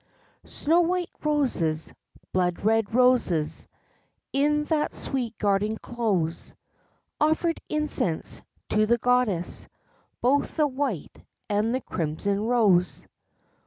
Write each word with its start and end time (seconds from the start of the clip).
Snow 0.47 0.79
white 0.81 1.11
roses, 1.23 1.93
blood 2.33 2.65
red 2.65 2.91
roses, 2.95 3.67
In 4.33 4.63
that 4.63 4.95
sweet 4.95 5.37
garden 5.37 5.77
close, 5.77 6.55
Offered 7.19 7.61
incense 7.69 8.41
to 8.69 8.87
the 8.87 8.97
goddess: 8.97 9.67
Both 10.19 10.57
the 10.57 10.65
white 10.65 11.21
and 11.49 11.75
the 11.75 11.81
crimson 11.81 12.41
rose. 12.41 13.05